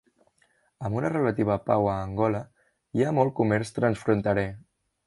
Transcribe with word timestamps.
Amb 0.87 0.97
una 1.01 1.11
relativa 1.13 1.59
pau 1.67 1.91
a 1.91 1.99
Angola, 2.07 2.43
hi 2.99 3.07
ha 3.11 3.17
molt 3.21 3.39
comerç 3.43 3.79
transfronterer. 3.79 4.51